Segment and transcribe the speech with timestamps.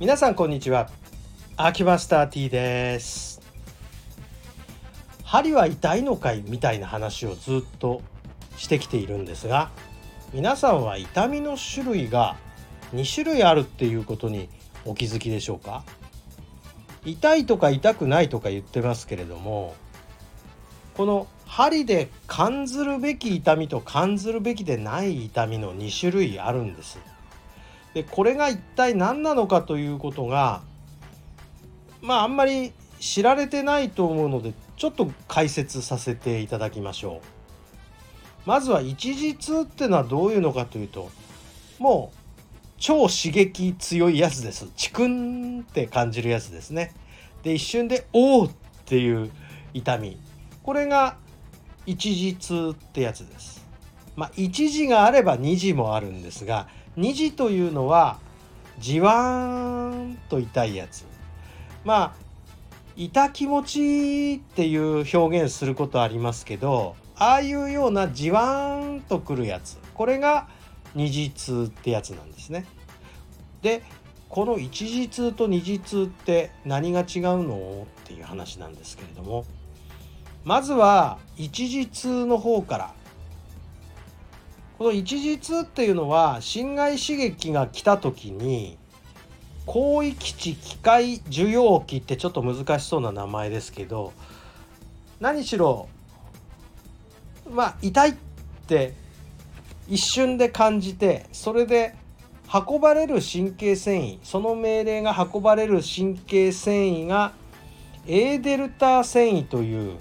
[0.00, 0.88] 皆さんこんにちは。
[1.56, 3.40] アキマスター T です。
[5.24, 8.00] 針は痛いのかいみたいな話をずっと
[8.56, 9.72] してきているんですが
[10.32, 12.36] 皆さんは痛みの種類が
[12.94, 14.48] 2種類あるっていうことに
[14.84, 15.82] お気づきでしょうか？
[17.04, 19.74] 痛いとか痛くないとか言ってますけれども
[20.94, 27.00] この針で感ずるべき痛みと感ずるべきでない痛みの2種類あるんです。
[27.94, 30.62] でこれが一体何なのかということが
[32.00, 37.38] まああんまり知られてないと思うのでちょっと解説させていただきましょう。
[38.46, 41.10] まずは一時痛ってのはどういうのかというと
[41.78, 42.18] もう
[42.78, 44.68] 超刺激強いやつです。
[44.76, 46.94] チクンって感じるやつですね。
[47.42, 48.50] で一瞬で「おお!」っ
[48.86, 49.30] ていう
[49.74, 50.18] 痛み
[50.62, 51.16] これが
[51.86, 53.66] 一時痛ってやつです。
[54.16, 56.68] まあ一時があれば二時もあるんですが
[56.98, 58.18] 2時というのは
[58.80, 61.04] じわーんと痛いやつ
[61.84, 62.28] まあ
[62.96, 70.48] 痛気持ちっていう表現することありますけどああいうようなじわーんとくるやつこれが
[70.96, 72.66] 二次痛ってやつなんですね。
[73.62, 73.82] で
[74.28, 77.06] この一時痛と二次痛って何が違う
[77.44, 79.44] のっていう話なんですけれども
[80.44, 82.94] まずは一時痛の方から
[84.78, 88.78] この一時痛っていうのは心外刺激が来た時に
[89.66, 94.12] 広域値機械受容器ってちょっと難しそうな名前ですけど
[95.18, 95.88] 何しろ
[97.50, 98.14] まあ痛いっ
[98.68, 98.94] て
[99.88, 101.96] 一瞬で感じてそれで
[102.52, 107.32] 運ばれる神経繊維その命令が運ばれる神経繊維が
[108.06, 109.98] A デルタ繊維という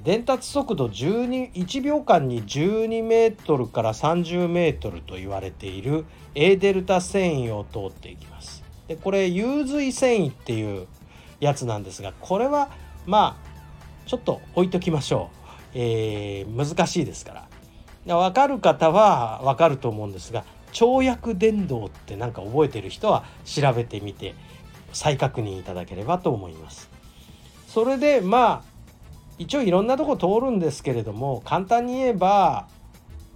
[0.00, 8.62] 伝達速度12 1秒間に12メートルから30メートルと言われている A デルタ繊維を通っていきます。
[8.88, 10.86] でこれ融髄繊維っていう
[11.40, 12.70] やつなんですがこれは
[13.06, 17.48] まあちょっと置いときましょう、えー、難しいですか
[18.06, 24.34] ら分かる方は分かると思うんですが跳躍伝導って何か覚えてる人は調べてみて
[24.92, 26.90] 再確認いただければと思います。
[27.66, 28.71] それでまあ
[29.42, 32.68] 一応いろんなとこ通るんですけれども簡単に言えば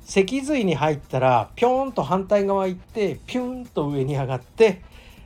[0.04, 4.82] 脊髄に入ったらピョンと反対側行ってピュンと上に上がって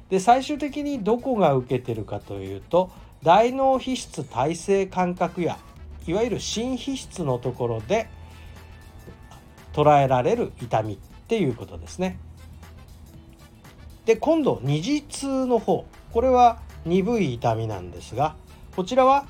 [0.08, 2.90] で最終的にどこが受けてるかというと
[3.22, 5.58] 大脳皮質体性感覚や
[6.06, 8.08] いわゆる心皮質のところで
[9.74, 10.96] 捉えられる痛みっ
[11.28, 12.18] ていうことですね。
[14.06, 18.34] で今度二次痛の方これは鈍い痛みなんですが
[18.74, 19.26] こちらは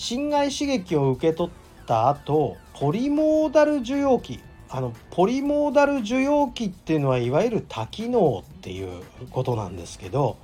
[0.00, 4.40] 心外刺激を受け取った後ポリモーダル受容器。
[4.70, 10.38] あのポリモーダル受容器っていうのはいわゆる多機能っていうことなんですけど、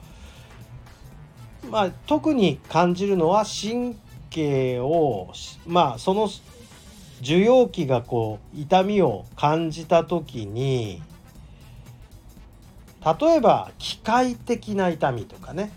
[1.71, 3.97] まあ、特に感じるのは神
[4.29, 5.33] 経を
[5.67, 6.29] まあその
[7.23, 11.03] 受容器がこう痛みを感じた時に
[13.21, 15.73] 例えば機械的な痛みとかね。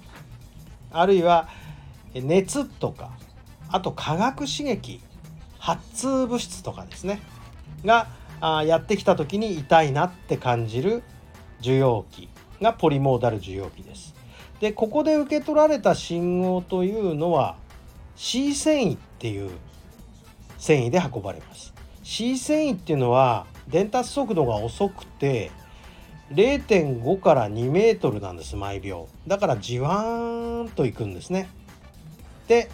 [0.91, 1.47] あるいは
[2.13, 3.11] 熱とか。
[3.71, 5.01] あと化学刺激
[5.57, 7.21] 発痛物質とかですね
[7.85, 8.07] が
[8.41, 11.03] あやってきた時に痛いなって感じる
[11.59, 12.29] 受容器
[12.61, 14.15] がポリモーダル受容器です。
[14.59, 17.55] でここで受け取られた信号というのは
[18.15, 19.51] C 繊維っていう
[20.57, 21.73] 繊維で運ばれます。
[22.03, 25.51] C 繊維っていうのは伝達速度が遅くて
[26.31, 31.49] 0.5から2メートルなんです毎秒だからじわーんといくんですね
[32.47, 32.69] で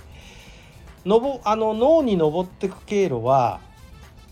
[1.05, 3.59] のぼあの脳に登ってく経路は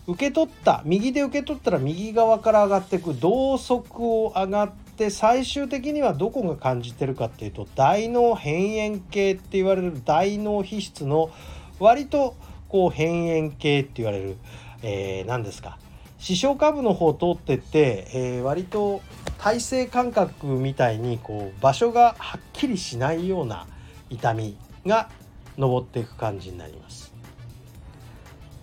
[0.06, 11.30] 受け取った右で受け取ったら右側から上がってく同側を上がって最終的にはどこが感じてるかっていうと大脳辺縁系って言われる大脳皮質の
[11.78, 12.36] 割と
[12.68, 14.36] こう辺縁系って言われる、
[14.82, 15.78] えー、何ですか。
[16.18, 19.02] 視床下部の方を通ってって、えー、割と
[19.38, 23.66] 体勢感覚みたいにこう場所がはっきりしないような
[24.08, 24.56] 痛み
[24.86, 25.10] が
[25.58, 27.12] 登っていく感じになります。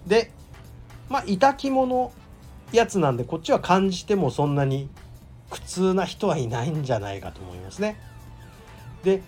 [0.07, 0.31] で
[1.09, 2.11] まあ痛きもの
[2.71, 4.89] やつなんでこっちは感じてもそんなに
[5.49, 7.97] 苦痛な人はいないんじゃないかと思いますね。
[9.03, 9.21] で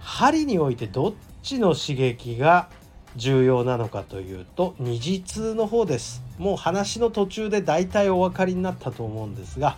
[0.00, 2.68] 針においてどっちの刺激が
[3.16, 9.76] 重要なのかというと二次痛の方ですもう話の途中で大体お分かりになったと思うんですが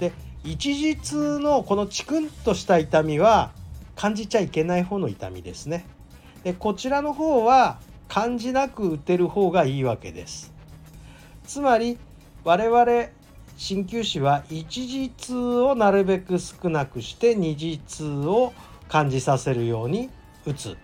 [0.00, 0.12] で
[0.44, 3.52] 一時痛のこのチクンとした痛みは
[3.94, 5.86] 感じちゃいけない方の痛みですね
[6.44, 7.78] でこちらの方は
[8.08, 10.52] 感じなく打てる方がいいわけです。
[11.44, 11.98] つまり
[12.44, 13.08] 我々
[13.56, 18.52] 鍼灸師は一時痛をなるべく少なくして二次痛を
[18.88, 20.10] 感じさせるように
[20.44, 20.76] 打つ。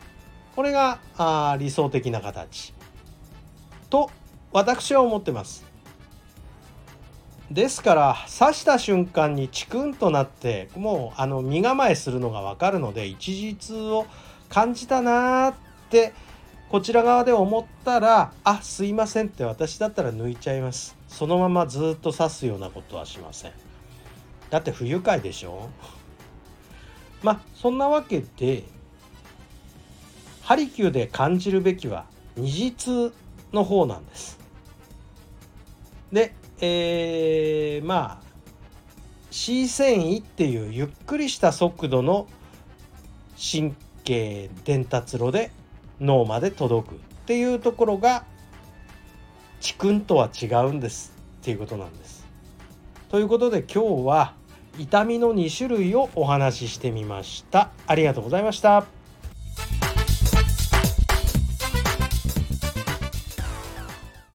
[0.54, 2.72] これがあ理想的な形。
[3.90, 4.10] と
[4.52, 5.64] 私は思ってます。
[7.50, 14.06] ですから刺した瞬間にチクンとなってもうあの身構えするのが分かるので一時痛を
[14.48, 15.54] 感じたなーっ
[15.90, 16.12] て
[16.68, 20.96] こちら側で思ったら「あすいません」って私だったら抜いちゃいます。
[21.08, 23.52] そのままずっと刺すようなことはしません。
[24.50, 25.70] だって不愉快でしょ？
[27.22, 28.64] まあそんなわけで
[30.42, 32.06] ハリキューで感じるべきは
[32.36, 33.14] 二次痛
[33.52, 34.38] の方なんです。
[36.12, 38.28] でえー、まあ
[39.30, 42.26] C 線維っていうゆっくりした速度の
[43.36, 43.76] 神経
[44.64, 45.50] 伝達路で
[46.00, 48.24] 脳まで届くっていうところが
[49.60, 52.26] 地訓とは違うんですっていうことなんです。
[53.10, 54.34] ということで今日は
[54.78, 57.70] 痛みの2種類をお話ししてみました。
[57.86, 58.97] ありがとうございました。